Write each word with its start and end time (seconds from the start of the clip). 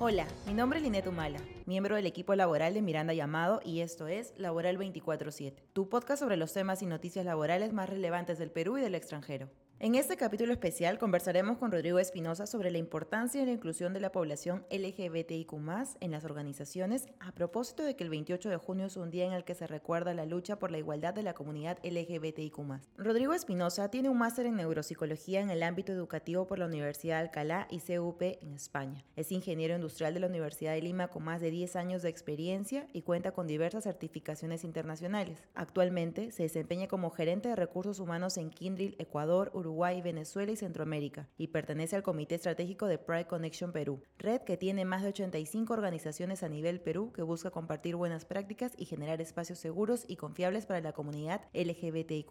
Hola, 0.00 0.26
mi 0.46 0.54
nombre 0.54 0.78
es 0.78 0.84
Linet 0.84 1.06
Humala, 1.06 1.40
miembro 1.66 1.96
del 1.96 2.06
equipo 2.06 2.34
laboral 2.34 2.72
de 2.72 2.80
Miranda 2.82 3.12
Llamado 3.12 3.60
y 3.64 3.80
esto 3.80 4.06
es 4.06 4.32
Laboral 4.38 4.78
24-7, 4.78 5.54
tu 5.72 5.88
podcast 5.88 6.22
sobre 6.22 6.36
los 6.36 6.52
temas 6.52 6.80
y 6.82 6.86
noticias 6.86 7.26
laborales 7.26 7.72
más 7.72 7.90
relevantes 7.90 8.38
del 8.38 8.50
Perú 8.50 8.78
y 8.78 8.80
del 8.80 8.94
extranjero. 8.94 9.50
En 9.80 9.94
este 9.94 10.16
capítulo 10.16 10.52
especial 10.52 10.98
conversaremos 10.98 11.56
con 11.56 11.70
Rodrigo 11.70 12.00
Espinosa 12.00 12.48
sobre 12.48 12.72
la 12.72 12.78
importancia 12.78 13.40
de 13.40 13.46
la 13.46 13.52
inclusión 13.52 13.94
de 13.94 14.00
la 14.00 14.10
población 14.10 14.66
LGBTIQ 14.72 15.52
en 16.00 16.10
las 16.10 16.24
organizaciones 16.24 17.06
a 17.20 17.30
propósito 17.30 17.84
de 17.84 17.94
que 17.94 18.02
el 18.02 18.10
28 18.10 18.48
de 18.48 18.56
junio 18.56 18.86
es 18.86 18.96
un 18.96 19.12
día 19.12 19.24
en 19.24 19.32
el 19.32 19.44
que 19.44 19.54
se 19.54 19.68
recuerda 19.68 20.14
la 20.14 20.26
lucha 20.26 20.58
por 20.58 20.72
la 20.72 20.78
igualdad 20.78 21.14
de 21.14 21.22
la 21.22 21.32
comunidad 21.32 21.78
LGBTIQ. 21.84 22.58
Rodrigo 22.96 23.34
Espinosa 23.34 23.88
tiene 23.88 24.08
un 24.08 24.18
máster 24.18 24.46
en 24.46 24.56
neuropsicología 24.56 25.40
en 25.42 25.50
el 25.50 25.62
ámbito 25.62 25.92
educativo 25.92 26.48
por 26.48 26.58
la 26.58 26.66
Universidad 26.66 27.18
de 27.18 27.28
Alcalá 27.28 27.68
y 27.70 27.78
CUP 27.78 28.22
en 28.22 28.54
España. 28.54 29.04
Es 29.14 29.30
ingeniero 29.30 29.76
industrial 29.76 30.12
de 30.12 30.18
la 30.18 30.26
Universidad 30.26 30.72
de 30.72 30.82
Lima 30.82 31.06
con 31.06 31.22
más 31.22 31.40
de 31.40 31.52
10 31.52 31.76
años 31.76 32.02
de 32.02 32.08
experiencia 32.08 32.88
y 32.92 33.02
cuenta 33.02 33.30
con 33.30 33.46
diversas 33.46 33.84
certificaciones 33.84 34.64
internacionales. 34.64 35.38
Actualmente 35.54 36.32
se 36.32 36.42
desempeña 36.42 36.88
como 36.88 37.10
gerente 37.10 37.48
de 37.48 37.54
recursos 37.54 38.00
humanos 38.00 38.38
en 38.38 38.50
Kindrill, 38.50 38.96
Ecuador, 38.98 39.52
Uruguay, 39.54 39.67
Uruguay, 39.68 40.00
Venezuela 40.00 40.50
y 40.50 40.56
Centroamérica, 40.56 41.28
y 41.36 41.48
pertenece 41.48 41.94
al 41.94 42.02
Comité 42.02 42.36
Estratégico 42.36 42.86
de 42.86 42.96
Pride 42.96 43.26
Connection 43.26 43.70
Perú, 43.70 44.02
red 44.16 44.40
que 44.40 44.56
tiene 44.56 44.86
más 44.86 45.02
de 45.02 45.08
85 45.08 45.72
organizaciones 45.72 46.42
a 46.42 46.48
nivel 46.48 46.80
Perú 46.80 47.12
que 47.12 47.22
busca 47.22 47.50
compartir 47.50 47.94
buenas 47.94 48.24
prácticas 48.24 48.72
y 48.78 48.86
generar 48.86 49.20
espacios 49.20 49.58
seguros 49.58 50.04
y 50.08 50.16
confiables 50.16 50.64
para 50.64 50.80
la 50.80 50.92
comunidad 50.92 51.42
LGBTIQ. 51.52 52.28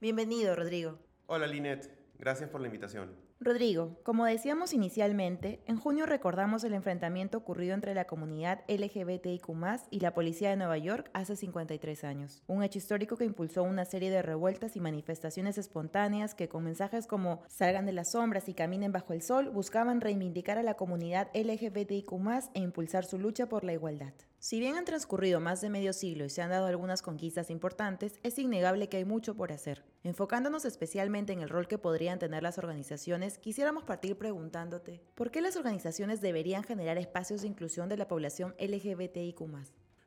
Bienvenido, 0.00 0.54
Rodrigo. 0.54 0.98
Hola, 1.26 1.48
Linet. 1.48 2.05
Gracias 2.18 2.50
por 2.50 2.60
la 2.60 2.66
invitación. 2.68 3.10
Rodrigo, 3.38 4.00
como 4.02 4.24
decíamos 4.24 4.72
inicialmente, 4.72 5.60
en 5.66 5.76
junio 5.76 6.06
recordamos 6.06 6.64
el 6.64 6.72
enfrentamiento 6.72 7.36
ocurrido 7.36 7.74
entre 7.74 7.94
la 7.94 8.06
comunidad 8.06 8.60
LGBTIQ 8.66 9.46
y 9.90 10.00
la 10.00 10.14
policía 10.14 10.48
de 10.48 10.56
Nueva 10.56 10.78
York 10.78 11.10
hace 11.12 11.36
53 11.36 12.04
años. 12.04 12.42
Un 12.46 12.62
hecho 12.62 12.78
histórico 12.78 13.16
que 13.16 13.26
impulsó 13.26 13.62
una 13.62 13.84
serie 13.84 14.10
de 14.10 14.22
revueltas 14.22 14.76
y 14.76 14.80
manifestaciones 14.80 15.58
espontáneas 15.58 16.34
que 16.34 16.48
con 16.48 16.64
mensajes 16.64 17.06
como 17.06 17.42
salgan 17.46 17.84
de 17.84 17.92
las 17.92 18.12
sombras 18.12 18.48
y 18.48 18.54
caminen 18.54 18.92
bajo 18.92 19.12
el 19.12 19.20
sol 19.20 19.50
buscaban 19.50 20.00
reivindicar 20.00 20.56
a 20.56 20.62
la 20.62 20.74
comunidad 20.74 21.28
LGBTIQ 21.34 22.12
e 22.54 22.60
impulsar 22.60 23.04
su 23.04 23.18
lucha 23.18 23.48
por 23.48 23.64
la 23.64 23.74
igualdad. 23.74 24.14
Si 24.38 24.60
bien 24.60 24.76
han 24.76 24.84
transcurrido 24.84 25.40
más 25.40 25.60
de 25.60 25.70
medio 25.70 25.92
siglo 25.92 26.24
y 26.24 26.30
se 26.30 26.40
han 26.40 26.50
dado 26.50 26.66
algunas 26.66 27.02
conquistas 27.02 27.50
importantes, 27.50 28.14
es 28.22 28.38
innegable 28.38 28.88
que 28.88 28.98
hay 28.98 29.04
mucho 29.04 29.34
por 29.34 29.52
hacer. 29.52 29.84
Enfocándonos 30.06 30.64
especialmente 30.64 31.32
en 31.32 31.40
el 31.40 31.48
rol 31.48 31.66
que 31.66 31.78
podrían 31.78 32.20
tener 32.20 32.40
las 32.40 32.58
organizaciones, 32.58 33.38
quisiéramos 33.38 33.82
partir 33.82 34.16
preguntándote, 34.16 35.02
¿por 35.16 35.32
qué 35.32 35.40
las 35.40 35.56
organizaciones 35.56 36.20
deberían 36.20 36.62
generar 36.62 36.96
espacios 36.96 37.42
de 37.42 37.48
inclusión 37.48 37.88
de 37.88 37.96
la 37.96 38.06
población 38.06 38.54
LGBTIQ? 38.60 39.40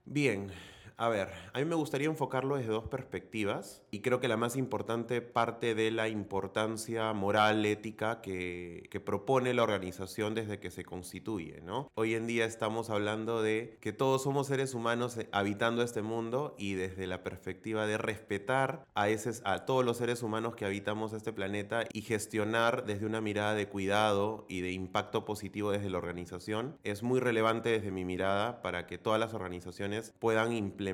Bien, 0.05 0.51
a 0.99 1.07
ver, 1.07 1.29
a 1.53 1.59
mí 1.59 1.65
me 1.65 1.75
gustaría 1.75 2.07
enfocarlo 2.07 2.57
desde 2.57 2.73
dos 2.73 2.89
perspectivas 2.89 3.81
y 3.89 4.01
creo 4.01 4.19
que 4.19 4.27
la 4.27 4.35
más 4.35 4.57
importante 4.57 5.21
parte 5.21 5.73
de 5.73 5.91
la 5.91 6.09
importancia 6.09 7.13
moral, 7.13 7.65
ética 7.65 8.19
que, 8.19 8.85
que, 8.91 8.99
propone 8.99 9.53
la 9.53 9.63
organización 9.63 10.35
desde 10.35 10.59
que 10.59 10.71
se 10.71 10.83
constituye, 10.83 11.61
¿no? 11.61 11.89
Hoy 11.95 12.15
en 12.15 12.27
día 12.27 12.43
estamos 12.43 12.89
hablando 12.89 13.41
de 13.41 13.77
que 13.79 13.93
todos 13.93 14.23
somos 14.23 14.47
seres 14.47 14.73
humanos 14.73 15.15
eh, 15.17 15.29
habitando 15.31 15.83
este 15.83 16.01
mundo 16.01 16.53
y 16.57 16.73
desde 16.73 17.07
la 17.07 17.23
perspectiva 17.23 17.87
de 17.87 17.97
respetar 17.97 18.85
a, 18.93 19.07
ese, 19.07 19.31
a 19.45 19.63
todos 19.63 19.85
los 19.85 19.95
seres 19.95 20.21
humanos 20.21 20.53
que 20.57 20.65
habitamos 20.65 21.13
este 21.13 21.31
planeta 21.31 21.85
y 21.93 22.01
gestionar 22.01 22.85
desde 22.85 23.05
una 23.05 23.21
mirada 23.21 23.53
de 23.53 23.69
cuidado 23.69 24.45
y 24.49 24.59
de 24.59 24.73
impacto 24.73 25.23
positivo 25.23 25.71
desde 25.71 25.89
la 25.89 25.97
organización 25.97 26.77
es 26.83 27.03
muy 27.03 27.21
relevante 27.21 27.69
desde 27.69 27.89
mi 27.89 28.03
mirada 28.03 28.61
para 28.61 28.85
que 28.85 28.97
todas 28.97 29.19
las 29.19 29.33
organizaciones 29.33 30.13
puedan 30.19 30.51
implementar 30.51 30.88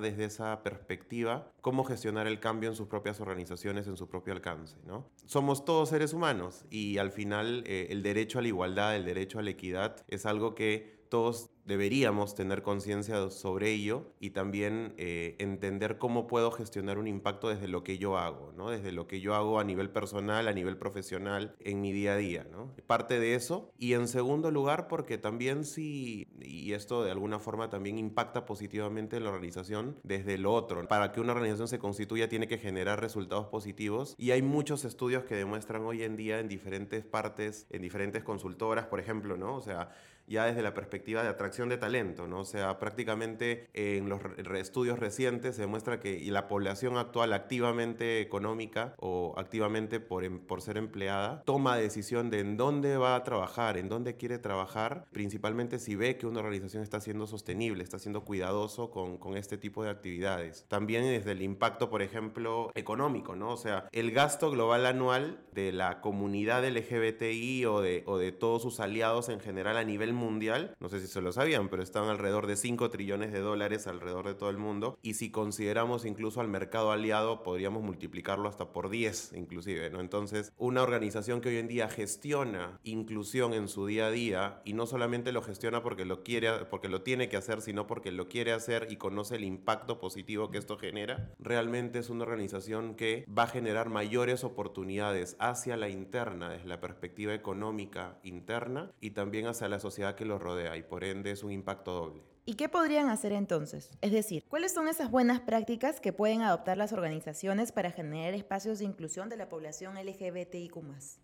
desde 0.00 0.24
esa 0.24 0.62
perspectiva 0.62 1.50
cómo 1.60 1.84
gestionar 1.84 2.26
el 2.26 2.40
cambio 2.40 2.70
en 2.70 2.76
sus 2.76 2.88
propias 2.88 3.20
organizaciones, 3.20 3.86
en 3.86 3.96
su 3.96 4.08
propio 4.08 4.32
alcance. 4.32 4.76
¿no? 4.86 5.08
Somos 5.26 5.64
todos 5.64 5.88
seres 5.88 6.12
humanos 6.12 6.64
y 6.70 6.98
al 6.98 7.10
final 7.10 7.64
eh, 7.66 7.88
el 7.90 8.02
derecho 8.02 8.38
a 8.38 8.42
la 8.42 8.48
igualdad, 8.48 8.96
el 8.96 9.04
derecho 9.04 9.38
a 9.38 9.42
la 9.42 9.50
equidad 9.50 9.96
es 10.08 10.26
algo 10.26 10.54
que 10.54 11.02
todos 11.08 11.50
deberíamos 11.64 12.34
tener 12.34 12.62
conciencia 12.62 13.30
sobre 13.30 13.70
ello 13.70 14.12
y 14.18 14.30
también 14.30 14.94
eh, 14.96 15.36
entender 15.38 15.98
cómo 15.98 16.26
puedo 16.26 16.50
gestionar 16.50 16.98
un 16.98 17.06
impacto 17.06 17.48
desde 17.48 17.68
lo 17.68 17.84
que 17.84 17.98
yo 17.98 18.18
hago, 18.18 18.52
¿no? 18.56 18.70
desde 18.70 18.92
lo 18.92 19.06
que 19.06 19.20
yo 19.20 19.34
hago 19.34 19.60
a 19.60 19.64
nivel 19.64 19.90
personal, 19.90 20.48
a 20.48 20.52
nivel 20.52 20.76
profesional, 20.76 21.54
en 21.60 21.80
mi 21.80 21.92
día 21.92 22.14
a 22.14 22.16
día. 22.16 22.46
¿no? 22.50 22.74
Parte 22.86 23.20
de 23.20 23.34
eso. 23.34 23.72
Y 23.78 23.94
en 23.94 24.08
segundo 24.08 24.50
lugar, 24.50 24.88
porque 24.88 25.18
también 25.18 25.64
si, 25.64 26.28
y 26.40 26.72
esto 26.72 27.04
de 27.04 27.10
alguna 27.10 27.38
forma 27.38 27.70
también 27.70 27.98
impacta 27.98 28.44
positivamente 28.44 29.16
en 29.16 29.24
la 29.24 29.30
organización 29.30 29.96
desde 30.02 30.38
lo 30.38 30.52
otro. 30.52 30.86
Para 30.88 31.12
que 31.12 31.20
una 31.20 31.32
organización 31.32 31.68
se 31.68 31.78
constituya 31.78 32.28
tiene 32.28 32.48
que 32.48 32.58
generar 32.58 33.00
resultados 33.00 33.46
positivos 33.46 34.14
y 34.18 34.32
hay 34.32 34.42
muchos 34.42 34.84
estudios 34.84 35.24
que 35.24 35.36
demuestran 35.36 35.82
hoy 35.82 36.02
en 36.02 36.16
día 36.16 36.40
en 36.40 36.48
diferentes 36.48 37.04
partes, 37.04 37.66
en 37.70 37.82
diferentes 37.82 38.24
consultoras, 38.24 38.86
por 38.86 39.00
ejemplo, 39.00 39.36
¿no? 39.36 39.54
O 39.54 39.60
sea, 39.60 39.90
ya 40.26 40.46
desde 40.46 40.62
la 40.62 40.74
perspectiva 40.74 41.22
de 41.22 41.28
atracción 41.28 41.51
de 41.52 41.76
talento, 41.76 42.26
¿no? 42.26 42.40
O 42.40 42.44
sea, 42.44 42.78
prácticamente 42.78 43.68
en 43.74 44.08
los 44.08 44.20
estudios 44.54 44.98
recientes 44.98 45.56
se 45.56 45.62
demuestra 45.62 46.00
que 46.00 46.20
la 46.30 46.48
población 46.48 46.96
actual 46.96 47.34
activamente 47.34 48.20
económica 48.20 48.94
o 48.98 49.34
activamente 49.36 50.00
por, 50.00 50.24
em, 50.24 50.38
por 50.40 50.62
ser 50.62 50.78
empleada 50.78 51.42
toma 51.44 51.76
decisión 51.76 52.30
de 52.30 52.40
en 52.40 52.56
dónde 52.56 52.96
va 52.96 53.16
a 53.16 53.22
trabajar, 53.22 53.76
en 53.76 53.90
dónde 53.90 54.16
quiere 54.16 54.38
trabajar, 54.38 55.04
principalmente 55.12 55.78
si 55.78 55.94
ve 55.94 56.16
que 56.16 56.26
una 56.26 56.40
organización 56.40 56.82
está 56.82 57.00
siendo 57.00 57.26
sostenible, 57.26 57.84
está 57.84 57.98
siendo 57.98 58.24
cuidadoso 58.24 58.90
con, 58.90 59.18
con 59.18 59.36
este 59.36 59.58
tipo 59.58 59.84
de 59.84 59.90
actividades. 59.90 60.64
También 60.68 61.04
desde 61.04 61.32
el 61.32 61.42
impacto, 61.42 61.90
por 61.90 62.00
ejemplo, 62.00 62.70
económico, 62.74 63.36
¿no? 63.36 63.50
O 63.50 63.56
sea, 63.58 63.88
el 63.92 64.10
gasto 64.12 64.50
global 64.50 64.86
anual 64.86 65.44
de 65.52 65.72
la 65.72 66.00
comunidad 66.00 66.64
LGBTI 66.66 67.66
o 67.66 67.80
de, 67.80 68.02
o 68.06 68.18
de 68.18 68.32
todos 68.32 68.62
sus 68.62 68.80
aliados 68.80 69.28
en 69.28 69.40
general 69.40 69.76
a 69.76 69.84
nivel 69.84 70.12
mundial, 70.12 70.74
no 70.80 70.88
sé 70.88 71.00
si 71.00 71.06
se 71.06 71.20
lo 71.20 71.32
sabían, 71.32 71.68
pero 71.68 71.82
están 71.82 72.08
alrededor 72.08 72.46
de 72.46 72.56
5 72.56 72.90
trillones 72.90 73.32
de 73.32 73.40
dólares 73.40 73.86
alrededor 73.86 74.26
de 74.26 74.34
todo 74.34 74.50
el 74.50 74.58
mundo. 74.58 74.98
Y 75.02 75.14
si 75.14 75.30
consideramos 75.30 76.04
incluso 76.04 76.40
al 76.40 76.48
mercado 76.48 76.92
aliado, 76.92 77.42
podríamos 77.42 77.82
multiplicarlo 77.82 78.48
hasta 78.48 78.72
por 78.72 78.90
10 78.90 79.32
inclusive. 79.34 79.86
Entonces, 79.86 80.52
una 80.58 80.82
organización 80.82 81.40
que 81.40 81.50
hoy 81.50 81.58
en 81.58 81.68
día 81.68 81.88
gestiona 81.88 82.80
inclusión 82.82 83.54
en 83.54 83.68
su 83.68 83.86
día 83.86 84.06
a 84.06 84.10
día 84.10 84.62
y 84.64 84.72
no 84.72 84.86
solamente 84.86 85.32
lo 85.32 85.42
gestiona 85.42 85.82
porque 85.82 86.04
lo 86.04 86.22
quiere, 86.22 86.64
porque 86.70 86.88
lo 86.88 87.02
tiene 87.02 87.28
que 87.28 87.36
hacer, 87.36 87.60
sino 87.62 87.86
porque 87.86 88.12
lo 88.12 88.28
quiere 88.28 88.52
hacer 88.52 88.88
y 88.90 88.96
conoce 88.96 89.36
el 89.36 89.44
impacto 89.44 89.98
positivo 89.98 90.50
que 90.50 90.58
esto 90.58 90.78
genera, 90.78 91.32
realmente 91.38 91.98
es 91.98 92.10
una 92.10 92.24
organización 92.24 92.94
que 92.94 93.24
va 93.26 93.44
a 93.44 93.48
generar 93.48 93.88
mayores 93.88 94.44
oportunidades 94.44 95.36
hacia 95.42 95.76
la 95.76 95.88
interna, 95.88 96.48
desde 96.48 96.68
la 96.68 96.80
perspectiva 96.80 97.34
económica 97.34 98.18
interna 98.22 98.92
y 99.00 99.10
también 99.10 99.48
hacia 99.48 99.68
la 99.68 99.80
sociedad 99.80 100.14
que 100.14 100.24
lo 100.24 100.38
rodea 100.38 100.76
y 100.76 100.84
por 100.84 101.02
ende 101.02 101.32
es 101.32 101.42
un 101.42 101.50
impacto 101.50 101.92
doble. 101.92 102.31
¿Y 102.44 102.54
qué 102.54 102.68
podrían 102.68 103.08
hacer 103.08 103.30
entonces? 103.30 103.92
Es 104.00 104.10
decir, 104.10 104.44
¿cuáles 104.48 104.74
son 104.74 104.88
esas 104.88 105.12
buenas 105.12 105.38
prácticas 105.38 106.00
que 106.00 106.12
pueden 106.12 106.42
adoptar 106.42 106.76
las 106.76 106.92
organizaciones 106.92 107.70
para 107.70 107.92
generar 107.92 108.34
espacios 108.34 108.80
de 108.80 108.84
inclusión 108.84 109.28
de 109.28 109.36
la 109.36 109.48
población 109.48 109.94
LGBTIQ? 109.94 110.74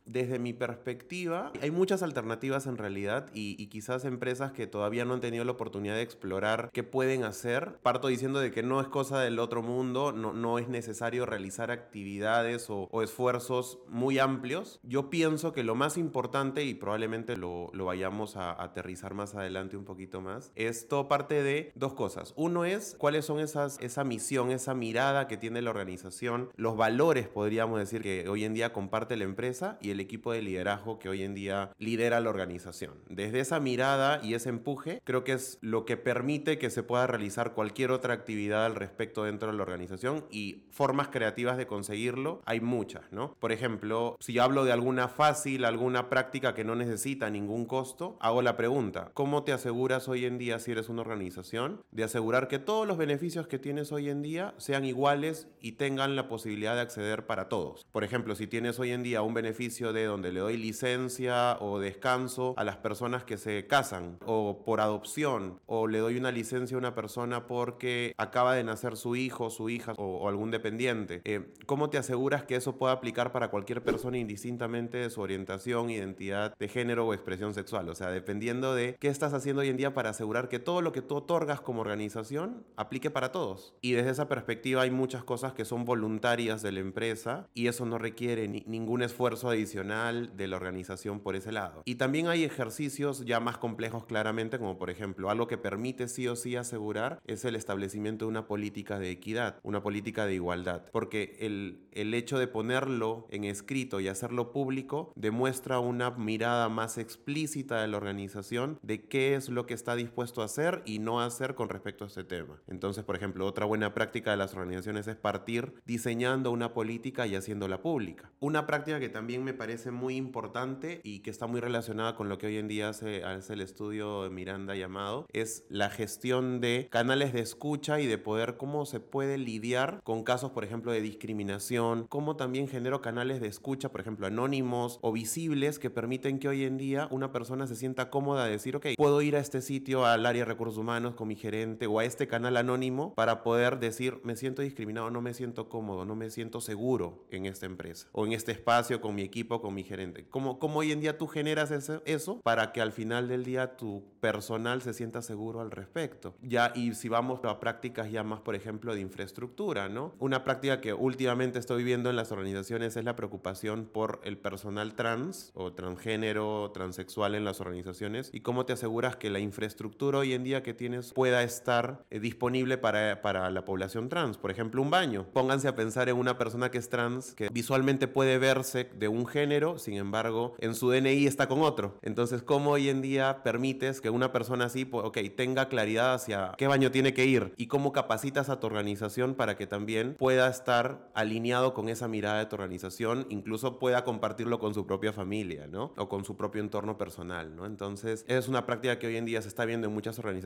Desde 0.05 0.39
mi 0.39 0.53
perspectiva, 0.53 1.51
hay 1.61 1.73
muchas 1.73 2.05
alternativas 2.05 2.69
en 2.69 2.77
realidad 2.77 3.27
y, 3.35 3.67
quizás 3.67 4.05
empresas 4.05 4.53
que 4.53 4.69
todavía 4.69 5.05
no 5.05 5.15
han 5.15 5.21
tenido 5.21 5.45
la 5.45 5.53
oportunidad 5.53 5.97
de 5.97 6.03
explorar 6.03 6.71
qué 6.73 6.85
pueden 6.85 7.25
hacer. 7.25 7.79
Parto 7.83 8.07
diciendo 8.07 8.39
de 8.39 8.53
que 8.53 8.63
no 8.63 8.81
es 8.81 8.87
cosa 8.87 9.21
del 9.21 9.41
otro 9.41 9.61
mundo, 9.61 10.13
no, 10.13 10.33
no 10.33 10.61
es 10.61 10.69
necesario 10.69 11.27
realizar 11.27 11.73
actividades 11.73 12.69
o, 12.71 12.89
esfuerzos 13.03 13.81
muy 13.89 14.21
amplios. 14.21 14.79
Yo 14.85 15.11
pienso 15.11 15.53
que 15.53 15.65
lo 15.65 15.75
más 15.75 15.97
importante, 15.99 16.63
y 16.63 16.75
probablemente 16.75 17.37
lo, 17.37 17.71
lo 17.73 17.87
vayamos 17.87 18.37
a 18.37 18.63
aterrizar 18.63 19.15
más 19.15 19.35
adelante 19.35 19.77
un 19.77 19.85
poquito 19.85 20.21
más, 20.21 20.53
es 20.55 20.87
parte 21.09 21.43
de 21.43 21.73
dos 21.75 21.95
cosas. 21.95 22.35
Uno 22.37 22.65
es 22.65 22.97
cuáles 22.99 23.25
son 23.25 23.41
esas, 23.41 23.79
esa 23.81 24.05
misión, 24.05 24.51
esa 24.51 24.75
mirada 24.75 25.27
que 25.29 25.37
tiene 25.37 25.63
la 25.63 25.71
organización, 25.71 26.51
los 26.57 26.77
valores, 26.77 27.29
podríamos 27.29 27.79
decir, 27.79 28.03
que 28.03 28.29
hoy 28.29 28.45
en 28.45 28.55
día 28.55 28.73
comparte 28.73 29.17
la 29.17 29.25
empresa 29.25 29.79
y 29.81 29.91
el 29.91 30.01
equipo 30.01 30.33
de 30.33 30.43
liderazgo 30.43 30.99
que 30.99 31.09
hoy 31.09 31.23
en 31.23 31.35
día 31.35 31.73
lidera 31.79 32.21
la 32.21 32.31
organización. 32.31 32.95
Desde 33.09 33.41
esa 33.41 33.61
mirada 33.61 34.21
y 34.23 34.35
ese 34.35 34.49
empuje, 34.49 35.01
creo 35.05 35.25
que 35.25 35.33
es 35.33 35.59
lo 35.61 35.85
que 35.85 35.97
permite 35.97 36.59
que 36.59 36.71
se 36.71 36.83
pueda 36.83 37.07
realizar 37.07 37.55
cualquier 37.55 37.91
otra 37.91 38.15
actividad 38.15 38.65
al 38.65 38.75
respecto 38.75 39.25
dentro 39.25 39.51
de 39.51 39.57
la 39.57 39.63
organización 39.63 40.27
y 40.31 40.65
formas 40.71 41.09
creativas 41.09 41.57
de 41.57 41.67
conseguirlo, 41.67 42.43
hay 42.45 42.61
muchas, 42.61 43.11
¿no? 43.13 43.35
Por 43.39 43.53
ejemplo, 43.53 44.17
si 44.21 44.35
yo 44.35 44.43
hablo 44.43 44.65
de 44.65 44.73
alguna 44.73 45.09
fácil, 45.09 45.65
alguna 45.65 46.09
práctica 46.09 46.55
que 46.55 46.65
no 46.65 46.75
necesita 46.75 47.31
ningún 47.31 47.67
costo, 47.67 48.17
hago 48.21 48.43
la 48.43 48.57
pregunta, 48.57 49.11
¿cómo 49.15 49.45
te 49.45 49.53
aseguras 49.53 50.09
hoy 50.09 50.25
en 50.25 50.39
día 50.39 50.59
si 50.59 50.73
eres 50.73 50.89
un 50.89 50.98
una 50.99 51.03
organización, 51.03 51.83
de 51.93 52.05
asegurar 52.05 52.49
que 52.49 52.59
todos 52.59 52.87
los 52.87 52.99
beneficios 52.99 53.47
que 53.47 53.59
tienes 53.59 53.93
hoy 53.93 54.11
en 54.11 54.23
día 54.23 54.55
sean 54.59 54.85
iguales 54.85 55.49
y 55.61 55.73
tengan 55.73 56.17
la 56.17 56.29
posibilidad 56.29 56.75
de 56.75 56.81
acceder 56.81 57.27
para 57.27 57.49
todos. 57.49 57.87
Por 57.93 58.05
ejemplo, 58.05 58.35
si 58.35 58.47
tienes 58.47 58.79
hoy 58.79 58.91
en 58.91 59.03
día 59.03 59.23
un 59.23 59.35
beneficio 59.35 59.93
de 59.93 60.05
donde 60.05 60.33
le 60.33 60.41
doy 60.41 60.57
licencia 60.57 61.57
o 61.61 61.79
descanso 61.79 62.55
a 62.57 62.65
las 62.65 62.77
personas 62.77 63.25
que 63.25 63.39
se 63.39 63.67
casan 63.67 64.19
o 64.27 64.65
por 64.65 64.81
adopción 64.81 65.61
o 65.67 65.87
le 65.87 65.99
doy 65.99 66.17
una 66.17 66.33
licencia 66.33 66.77
a 66.77 66.79
una 66.79 66.95
persona 66.95 67.47
porque 67.47 68.15
acaba 68.19 68.55
de 68.55 68.65
nacer 68.65 68.97
su 68.97 69.17
hijo, 69.17 69.51
su 69.51 69.71
hija 69.71 69.93
o, 69.97 70.29
algún 70.29 70.51
dependiente, 70.51 71.21
eh, 71.25 71.53
¿cómo 71.67 71.91
te 71.91 71.99
aseguras 71.99 72.45
que 72.45 72.57
eso 72.57 72.77
pueda 72.77 72.93
aplicar 72.93 73.33
para 73.33 73.49
cualquier 73.49 73.83
persona 73.83 74.19
indistintamente 74.19 74.99
de 74.99 75.11
su 75.11 75.21
orientación, 75.21 75.91
identidad 75.91 76.57
de 76.57 76.69
género 76.69 77.07
o 77.07 77.15
expresión 77.15 77.55
sexual? 77.55 77.89
O 77.89 77.95
sea, 77.95 78.11
dependiendo 78.11 78.75
de 78.75 78.97
qué 78.99 79.09
estás 79.09 79.33
haciendo 79.35 79.63
hoy 79.63 79.69
en 79.69 79.77
día 79.77 79.95
para 79.95 80.11
asegurar 80.11 80.49
que 80.49 80.59
todo 80.59 80.83
lo 80.89 80.93
que 80.93 81.03
tú 81.03 81.17
otorgas 81.17 81.61
como 81.61 81.83
organización 81.83 82.65
aplique 82.75 83.11
para 83.11 83.31
todos. 83.31 83.75
Y 83.83 83.93
desde 83.93 84.09
esa 84.09 84.27
perspectiva 84.27 84.81
hay 84.81 84.91
muchas 84.91 85.23
cosas 85.23 85.53
que 85.53 85.67
son 85.67 85.85
voluntarias 85.85 86.63
de 86.63 86.73
la 86.73 86.81
empresa 86.81 87.47
y 87.53 87.67
eso 87.67 87.85
no 87.85 87.99
requiere 87.99 88.49
ningún 88.49 89.03
esfuerzo 89.03 89.51
adicional 89.51 90.35
de 90.35 90.49
la 90.49 90.57
organización 90.57 91.21
por 91.21 91.37
ese 91.37 91.53
lado. 91.53 91.83
Y 91.85 91.97
también 91.97 92.29
hay 92.29 92.43
ejercicios 92.43 93.27
ya 93.27 93.39
más 93.39 93.59
complejos 93.59 94.07
claramente, 94.07 94.59
como 94.59 94.79
por 94.79 94.89
ejemplo 94.89 95.29
algo 95.29 95.47
que 95.47 95.59
permite 95.59 96.09
sí 96.09 96.27
o 96.27 96.37
sí 96.37 96.57
asegurar 96.57 97.21
es 97.27 97.45
el 97.45 97.55
establecimiento 97.55 98.25
de 98.25 98.31
una 98.31 98.47
política 98.47 98.99
de 98.99 99.11
equidad, 99.11 99.59
una 99.65 99.83
política 99.83 100.25
de 100.25 100.37
igualdad, 100.37 100.87
porque 100.91 101.37
el, 101.41 101.83
el 101.93 102.15
hecho 102.15 102.39
de 102.39 102.49
ponerlo 102.49 103.27
en 103.29 103.45
escrito 103.45 104.01
y 104.01 104.09
hacerlo 104.09 104.53
público 104.53 105.13
demuestra 105.17 105.81
una 105.81 106.13
mirada 106.13 106.71
más 106.71 106.97
explícita 106.97 107.83
de 107.83 107.89
la 107.89 107.99
organización 107.99 108.79
de 108.83 109.03
qué 109.03 109.35
es 109.35 109.51
lo 109.51 109.67
que 109.67 109.75
está 109.75 109.95
dispuesto 109.97 110.41
a 110.41 110.47
hacer 110.47 110.78
y 110.85 110.99
no 110.99 111.21
hacer 111.21 111.55
con 111.55 111.69
respecto 111.69 112.05
a 112.05 112.09
este 112.09 112.25
tema. 112.25 112.61
Entonces, 112.67 113.05
por 113.05 113.17
ejemplo, 113.17 113.47
otra 113.47 113.67
buena 113.67 113.95
práctica 113.95 114.31
de 114.31 114.37
las 114.37 114.55
organizaciones 114.55 115.07
es 115.07 115.17
partir 115.17 115.75
diseñando 115.85 116.51
una 116.51 116.73
política 116.73 117.27
y 117.27 117.37
haciéndola 117.37 117.83
pública. 117.83 118.31
Una 118.41 118.67
práctica 118.67 119.01
que 119.01 119.09
también 119.09 119.45
me 119.45 119.55
parece 119.55 119.91
muy 119.91 120.17
importante 120.17 121.01
y 121.03 121.21
que 121.21 121.31
está 121.31 121.47
muy 121.47 121.61
relacionada 121.61 122.15
con 122.15 122.29
lo 122.29 122.39
que 122.39 122.47
hoy 122.47 122.59
en 122.59 122.69
día 122.69 122.89
hace, 122.89 123.25
hace 123.25 123.55
el 123.55 123.61
estudio 123.61 124.25
de 124.25 124.31
Miranda 124.31 124.75
llamado 124.75 125.27
es 125.33 125.65
la 125.69 125.91
gestión 125.91 126.61
de 126.61 126.89
canales 126.91 127.33
de 127.33 127.41
escucha 127.41 128.01
y 128.01 128.07
de 128.07 128.19
poder 128.19 128.57
cómo 128.57 128.87
se 128.87 129.01
puede 129.01 129.39
lidiar 129.39 130.01
con 130.05 130.25
casos, 130.25 130.53
por 130.53 130.65
ejemplo, 130.65 130.93
de 130.93 131.01
discriminación, 131.01 132.07
cómo 132.09 132.37
también 132.37 132.69
genero 132.69 133.01
canales 133.01 133.41
de 133.41 133.49
escucha, 133.49 133.91
por 133.91 134.01
ejemplo, 134.01 134.27
anónimos 134.27 134.99
o 135.03 135.13
visibles 135.13 135.79
que 135.79 135.91
permiten 135.91 136.39
que 136.39 136.49
hoy 136.49 136.65
en 136.65 136.77
día 136.79 137.09
una 137.11 137.33
persona 137.33 137.67
se 137.67 137.77
sienta 137.77 138.11
cómoda 138.11 138.45
de 138.45 138.53
decir, 138.53 138.77
ok, 138.77 138.87
puedo 138.97 139.23
ir 139.23 139.37
a 139.37 139.41
este 139.41 139.61
sitio, 139.61 140.07
al 140.07 140.27
área 140.27 140.43
de 140.43 140.47
recursos 140.47 140.68
humanos 140.77 141.15
con 141.15 141.29
mi 141.29 141.37
gerente 141.37 141.87
o 141.87 141.99
a 141.99 142.05
este 142.05 142.27
canal 142.27 142.57
anónimo 142.57 143.15
para 143.15 143.43
poder 143.43 143.79
decir, 143.79 144.21
me 144.25 144.37
siento 144.37 144.63
discriminado, 144.63 145.11
no 145.11 145.21
me 145.21 145.35
siento 145.35 145.69
cómodo, 145.69 146.05
no 146.05 146.17
me 146.17 146.31
siento 146.31 146.61
seguro 146.61 147.25
en 147.31 147.47
esta 147.47 147.67
empresa 147.67 148.09
o 148.13 148.27
en 148.27 148.33
este 148.33 148.53
espacio 148.53 149.01
con 149.01 149.15
mi 149.15 149.23
equipo, 149.23 149.61
con 149.61 149.75
mi 149.75 149.85
gerente. 149.85 150.27
¿Cómo, 150.29 150.59
cómo 150.59 150.81
hoy 150.81 150.93
en 150.93 151.01
día 151.01 151.17
tú 151.17 151.27
generas 151.27 151.71
eso, 151.71 152.03
eso 152.05 152.41
para 152.43 152.73
que 152.73 152.81
al 152.81 152.93
final 152.93 153.29
del 153.29 153.45
día 153.45 153.77
tu 153.77 154.03
personal 154.21 154.83
se 154.83 154.93
sienta 154.93 155.23
seguro 155.23 155.61
al 155.61 155.71
respecto? 155.71 156.35
Ya, 156.43 156.73
y 156.75 156.95
si 156.95 157.09
vamos 157.09 157.41
a 157.45 157.61
prácticas 157.61 158.11
ya 158.11 158.23
más, 158.23 158.41
por 158.41 158.55
ejemplo, 158.55 158.95
de 158.95 159.01
infraestructura, 159.01 159.89
¿no? 159.89 160.13
Una 160.19 160.45
práctica 160.45 160.81
que 160.81 160.93
últimamente 160.93 161.59
estoy 161.59 161.85
viendo 161.85 162.11
en 162.11 162.17
las 162.17 162.33
organizaciones 162.33 162.97
es 162.97 163.05
la 163.05 163.17
preocupación 163.17 163.87
por 163.87 164.21
el 164.25 164.39
personal 164.39 164.95
trans 164.95 165.53
o 165.55 165.73
transgénero, 165.73 166.71
transexual 166.73 167.35
en 167.35 167.45
las 167.45 167.61
organizaciones 167.61 168.31
y 168.33 168.41
cómo 168.41 168.67
te 168.67 168.73
aseguras 168.73 169.17
que 169.17 169.31
la 169.31 169.39
infraestructura 169.39 170.19
hoy 170.19 170.33
en 170.33 170.45
día 170.45 170.58
que 170.63 170.75
tienes 170.75 171.13
pueda 171.13 171.43
estar 171.43 172.05
eh, 172.11 172.21
disponible 172.21 172.79
para, 172.79 173.23
para 173.23 173.51
la 173.51 173.65
población 173.65 174.09
trans. 174.09 174.39
Por 174.39 174.51
ejemplo, 174.51 174.83
un 174.83 174.91
baño. 174.91 175.27
Pónganse 175.33 175.69
a 175.69 175.77
pensar 175.77 176.09
en 176.09 176.17
una 176.17 176.39
persona 176.39 176.71
que 176.71 176.79
es 176.79 176.89
trans, 176.89 177.35
que 177.35 177.49
visualmente 177.51 178.09
puede 178.09 178.39
verse 178.39 178.91
de 178.95 179.09
un 179.09 179.27
género, 179.27 179.79
sin 179.79 179.95
embargo, 179.95 180.55
en 180.59 180.75
su 180.75 180.91
DNI 180.91 181.27
está 181.27 181.49
con 181.49 181.63
otro. 181.63 181.99
Entonces, 182.03 182.43
¿cómo 182.43 182.71
hoy 182.71 182.89
en 182.89 183.03
día 183.03 183.43
permites 183.43 184.01
que 184.01 184.11
una 184.11 184.33
persona 184.33 184.67
así, 184.67 184.89
ok, 184.91 185.19
tenga 185.37 185.69
claridad 185.69 186.15
hacia 186.15 186.53
qué 186.57 186.67
baño 186.67 186.91
tiene 186.91 187.15
que 187.15 187.27
ir 187.27 187.53
y 187.57 187.67
cómo 187.67 187.93
capacitas 187.93 188.49
a 188.49 188.61
tu 188.61 188.67
organización 188.67 189.35
para 189.35 189.57
que 189.57 189.67
también 189.67 190.15
pueda 190.15 190.49
estar 190.49 191.11
alineado 191.15 191.75
con 191.75 191.89
esa 191.89 192.09
mirada 192.09 192.39
de 192.39 192.47
tu 192.47 192.57
organización, 192.57 193.27
incluso 193.31 193.79
pueda 193.79 194.05
compartirlo 194.05 194.59
con 194.59 194.75
su 194.75 194.87
propia 194.87 195.13
familia, 195.13 195.67
¿no? 195.67 195.93
O 195.97 196.09
con 196.09 196.25
su 196.25 196.37
propio 196.37 196.63
entorno 196.63 196.99
personal, 196.99 197.55
¿no? 197.55 197.67
Entonces, 197.67 198.25
es 198.29 198.49
una 198.49 198.67
práctica 198.67 198.99
que 198.99 199.07
hoy 199.07 199.17
en 199.17 199.25
día 199.25 199.43
se 199.43 199.49
está 199.49 199.65
viendo 199.65 199.87
en 199.87 199.95
muchas 199.95 200.19
organizaciones, 200.19 200.38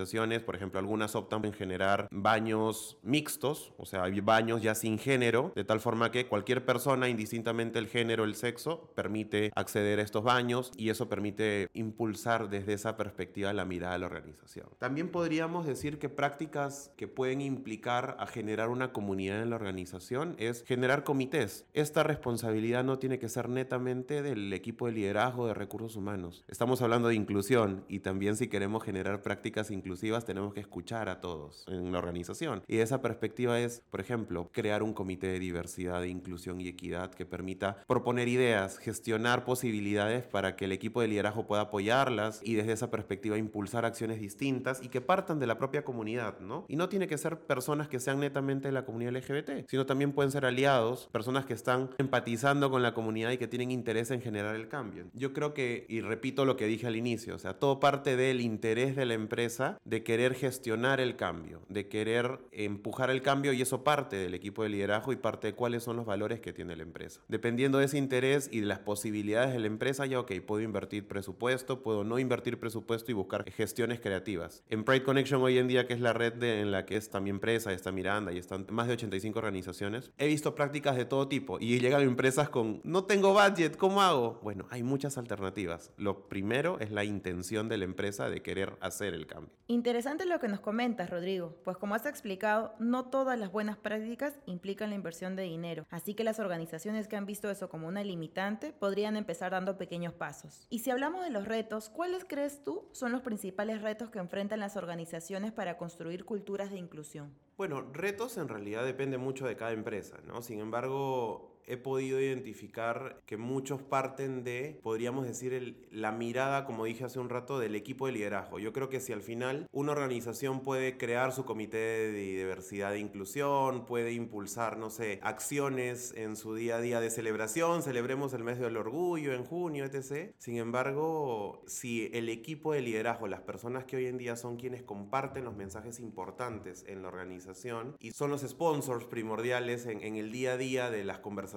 por 0.45 0.57
ejemplo, 0.57 0.79
algunas 0.79 1.15
optan 1.15 1.45
en 1.45 1.53
generar 1.53 2.09
baños 2.11 2.99
mixtos, 3.03 3.73
o 3.79 3.87
sea, 3.87 4.05
baños 4.23 4.63
ya 4.63 4.75
sin 4.75 4.99
género, 4.99 5.53
de 5.55 5.65
tal 5.65 5.81
forma 5.81 6.11
que 6.11 6.27
cualquier 6.27 6.65
persona, 6.65 7.09
indistintamente 7.09 7.79
el 7.79 7.89
género, 7.89 8.25
el 8.25 8.35
sexo, 8.35 8.93
permite 8.95 9.51
acceder 9.55 9.99
a 9.99 10.03
estos 10.03 10.23
baños 10.23 10.73
y 10.77 10.91
eso 10.91 11.09
permite 11.09 11.69
impulsar 11.73 12.51
desde 12.51 12.75
esa 12.75 12.97
perspectiva 12.97 13.53
la 13.53 13.65
mirada 13.65 13.95
de 13.95 13.99
la 14.01 14.07
organización. 14.07 14.67
También 14.79 15.11
podríamos 15.11 15.67
decir 15.67 15.99
que 15.99 16.09
prácticas 16.09 16.93
que 16.97 17.09
pueden 17.09 17.41
implicar 17.41 18.17
a 18.19 18.27
generar 18.27 18.69
una 18.69 18.93
comunidad 18.93 19.43
en 19.43 19.51
la 19.51 19.57
organización 19.57 20.35
es 20.39 20.65
generar 20.67 21.05
comités. 21.05 21.67
Esta 21.73 22.03
responsabilidad 22.03 22.85
no 22.85 22.99
tiene 22.99 23.19
que 23.19 23.29
ser 23.29 23.49
netamente 23.49 24.23
del 24.23 24.53
equipo 24.53 24.87
de 24.87 24.93
liderazgo 24.93 25.47
de 25.47 25.55
recursos 25.55 25.97
humanos. 25.97 26.45
Estamos 26.49 26.83
hablando 26.83 27.09
de 27.09 27.15
inclusión 27.15 27.85
y 27.89 28.01
también 28.01 28.37
si 28.37 28.49
queremos 28.49 28.85
generar 28.85 29.23
prácticas 29.23 29.71
inclusivas 29.71 29.82
tenemos 30.25 30.55
que 30.55 30.61
escuchar 30.61 31.09
a 31.09 31.21
todos 31.21 31.65
en 31.69 31.93
la 31.93 31.99
organización. 31.99 32.63
Y 32.67 32.79
esa 32.79 33.01
perspectiva 33.03 33.61
es, 33.61 33.83
por 33.91 34.01
ejemplo, 34.01 34.49
crear 34.53 34.83
un 34.83 34.93
comité 34.93 35.29
de 35.29 35.39
diversidad, 35.39 36.03
inclusión 36.03 36.61
y 36.61 36.69
equidad 36.69 37.13
que 37.13 37.27
permita 37.27 37.77
proponer 37.87 38.29
ideas, 38.29 38.79
gestionar 38.79 39.45
posibilidades 39.45 40.25
para 40.25 40.57
que 40.57 40.65
el 40.65 40.73
equipo 40.73 41.01
de 41.01 41.09
liderazgo 41.09 41.47
pueda 41.47 41.63
apoyarlas 41.63 42.41
y 42.43 42.55
desde 42.55 42.73
esa 42.73 42.91
perspectiva 42.91 43.39
impulsar 43.39 43.85
acciones 43.85 44.21
distintas 44.21 44.83
y 44.83 44.89
que 44.89 45.01
partan 45.01 45.39
de 45.39 45.47
la 45.47 45.59
propia 45.59 45.85
comunidad, 45.85 46.41
¿no? 46.41 46.65
Y 46.69 46.77
no 46.77 46.89
tiene 46.89 47.07
que 47.07 47.19
ser 47.19 47.41
personas 47.41 47.89
que 47.89 48.01
sean 48.01 48.21
netamente 48.21 48.69
de 48.69 48.73
la 48.73 48.85
comunidad 48.85 49.13
LGBT, 49.13 49.69
sino 49.69 49.87
también 49.87 50.13
pueden 50.13 50.31
ser 50.31 50.45
aliados, 50.45 51.09
personas 51.13 51.45
que 51.45 51.55
están 51.55 51.91
empatizando 51.99 52.71
con 52.71 52.83
la 52.83 52.95
comunidad 52.95 53.31
y 53.31 53.39
que 53.39 53.49
tienen 53.49 53.71
interés 53.71 54.11
en 54.11 54.21
generar 54.21 54.57
el 54.57 54.69
cambio. 54.69 55.07
Yo 55.13 55.33
creo 55.33 55.55
que, 55.55 55.87
y 55.89 56.01
repito 56.01 56.45
lo 56.45 56.57
que 56.57 56.67
dije 56.67 56.87
al 56.87 56.97
inicio, 56.97 57.35
o 57.35 57.39
sea, 57.39 57.59
todo 57.59 57.81
parte 57.81 58.17
del 58.17 58.41
interés 58.41 58.97
de 58.97 59.07
la 59.07 59.15
empresa 59.15 59.72
de 59.85 60.03
querer 60.03 60.35
gestionar 60.35 61.01
el 61.01 61.17
cambio, 61.17 61.63
de 61.69 61.89
querer 61.89 62.41
empujar 62.53 63.11
el 63.11 63.23
cambio 63.23 63.53
y 63.53 63.63
eso 63.63 63.85
parte 63.85 64.17
del 64.17 64.35
equipo 64.35 64.63
de 64.63 64.69
liderazgo 64.69 65.13
y 65.13 65.17
parte 65.17 65.49
de 65.49 65.55
cuáles 65.55 65.83
son 65.83 65.97
los 65.97 66.07
valores 66.07 66.41
que 66.41 66.53
tiene 66.53 66.77
la 66.77 66.83
empresa. 66.83 67.21
Dependiendo 67.29 67.79
de 67.79 67.87
ese 67.87 67.99
interés 67.99 68.49
y 68.53 68.61
de 68.61 68.67
las 68.67 68.81
posibilidades 68.81 69.53
de 69.53 69.61
la 69.61 69.67
empresa, 69.67 70.07
ya 70.07 70.21
ok, 70.21 70.33
puedo 70.47 70.63
invertir 70.63 71.07
presupuesto, 71.07 71.83
puedo 71.83 72.05
no 72.05 72.19
invertir 72.19 72.59
presupuesto 72.59 73.11
y 73.11 73.15
buscar 73.15 73.51
gestiones 73.51 74.01
creativas. 74.01 74.63
En 74.69 74.85
Pride 74.85 75.03
Connection 75.03 75.43
hoy 75.43 75.59
en 75.59 75.69
día, 75.69 75.87
que 75.87 75.95
es 75.95 76.01
la 76.01 76.13
red 76.13 76.35
de, 76.35 76.61
en 76.61 76.71
la 76.71 76.87
que 76.87 76.97
está 76.97 77.21
mi 77.21 77.31
empresa, 77.31 77.73
está 77.73 77.93
Miranda 77.93 78.33
y 78.33 78.39
están 78.39 78.67
más 78.71 78.87
de 78.87 78.95
85 78.95 79.39
organizaciones, 79.39 80.11
he 80.19 80.27
visto 80.27 80.55
prácticas 80.55 80.97
de 80.97 81.05
todo 81.05 81.29
tipo 81.29 81.59
y 81.61 81.79
llegan 81.79 82.03
empresas 82.03 82.49
con, 82.49 82.81
no 82.85 83.05
tengo 83.05 83.33
budget, 83.33 83.77
¿cómo 83.77 84.03
hago? 84.03 84.41
Bueno, 84.43 84.67
hay 84.71 84.83
muchas 84.83 85.19
alternativas. 85.19 85.93
Lo 85.97 86.29
primero 86.29 86.79
es 86.81 86.91
la 86.91 87.05
intención 87.05 87.69
de 87.69 87.79
la 87.79 87.85
empresa 87.85 88.29
de 88.29 88.43
querer 88.43 88.77
hacer 88.81 89.15
el 89.15 89.27
cambio. 89.27 89.53
Interesante 89.73 90.27
lo 90.27 90.39
que 90.39 90.49
nos 90.49 90.61
comentas, 90.61 91.09
Rodrigo, 91.09 91.57
pues 91.65 91.79
como 91.79 91.95
has 91.95 92.05
explicado, 92.05 92.75
no 92.79 93.07
todas 93.07 93.39
las 93.39 93.51
buenas 93.51 93.79
prácticas 93.79 94.35
implican 94.45 94.91
la 94.91 94.97
inversión 94.97 95.35
de 95.35 95.45
dinero, 95.45 95.87
así 95.89 96.13
que 96.13 96.25
las 96.25 96.39
organizaciones 96.39 97.09
que 97.09 97.17
han 97.17 97.25
visto 97.25 97.51
eso 97.51 97.71
como 97.71 97.89
una 97.89 98.05
limitante 98.05 98.75
podrían 98.75 99.17
empezar 99.17 99.53
dando 99.53 99.79
pequeños 99.79 100.13
pasos. 100.13 100.67
Y 100.69 100.81
si 100.81 100.91
hablamos 100.91 101.25
de 101.25 101.31
los 101.31 101.49
retos, 101.49 101.89
¿cuáles 101.89 102.27
crees 102.27 102.63
tú 102.63 102.87
son 102.93 103.13
los 103.13 103.23
principales 103.23 103.81
retos 103.81 104.11
que 104.11 104.19
enfrentan 104.19 104.61
las 104.61 104.77
organizaciones 104.77 105.53
para 105.53 105.79
construir 105.79 106.27
culturas 106.27 106.71
de 106.71 106.77
inclusión? 106.77 107.33
Bueno, 107.57 107.81
retos 107.95 108.37
en 108.37 108.49
realidad 108.49 108.85
depende 108.85 109.17
mucho 109.17 109.47
de 109.47 109.57
cada 109.57 109.73
empresa, 109.73 110.19
¿no? 110.27 110.43
Sin 110.43 110.61
embargo, 110.61 111.52
he 111.67 111.77
podido 111.77 112.21
identificar 112.21 113.21
que 113.27 113.37
muchos 113.37 113.83
parten 113.83 114.45
de, 114.45 114.81
podríamos 114.83 115.27
decir, 115.27 115.87
la 115.91 116.13
mirada, 116.13 116.65
como 116.65 116.85
dije 116.85 117.05
hace 117.05 117.19
un 117.19 117.29
rato, 117.29 117.59
del 117.59 117.75
equipo 117.75 118.07
de 118.07 118.13
liderazgo. 118.13 118.59
Yo 118.59 118.73
creo 118.73 118.89
que 118.89 119.01
si 119.01 119.13
al 119.13 119.23
final 119.23 119.69
una 119.73 119.93
organización 119.93 120.61
puede 120.61 120.97
crear 120.97 121.33
su 121.33 121.45
comité 121.45 121.79
de 121.79 122.13
diversidad 122.13 122.95
e 122.95 122.99
inclusión, 122.99 123.87
puede 123.87 124.13
impulsar, 124.13 124.77
no 124.77 124.91
sé, 124.91 125.21
acciones 125.23 126.13
en 126.17 126.37
su 126.37 126.55
día 126.55 126.77
a 126.77 126.81
día 126.81 127.01
de 127.01 127.11
celebración, 127.11 127.83
celebremos 127.83 128.33
el 128.35 128.45
mes 128.45 128.59
del 128.59 128.77
orgullo 128.77 129.33
en 129.35 129.45
junio, 129.45 129.85
etc. 129.85 130.35
Sin 130.39 130.57
embargo, 130.57 131.63
si 131.67 132.11
el 132.13 132.29
equipo 132.29 132.73
de 132.73 132.83
liderazgo, 132.83 133.29
las 133.29 133.41
personas 133.41 133.85
que 133.85 133.97
hoy 133.97 134.07
en 134.07 134.19
día 134.19 134.37
son 134.37 134.57
quienes 134.57 134.83
comparten 134.83 135.45
los 135.45 135.57
mensajes 135.57 136.01
importantes 136.01 136.85
en 136.87 137.03
la 137.03 137.09
organización 137.09 137.97
y 137.99 138.13
son 138.13 138.31
los 138.31 138.43
sponsors 138.43 139.07
primordiales 139.07 139.87
en, 139.87 140.03
en 140.03 140.17
el 140.17 140.33
día 140.33 140.53
a 140.53 140.57
día 140.57 140.91
de 140.91 141.05
las 141.05 141.19
conversaciones, 141.19 141.52